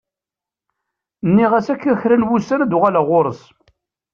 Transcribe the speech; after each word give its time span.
Nniɣ-as 1.27 1.67
akka 1.73 1.93
kra 2.01 2.15
n 2.17 2.27
wussan 2.29 2.63
ad 2.63 2.75
uɣaleɣ 2.77 3.03
ɣur-s. 3.11 3.41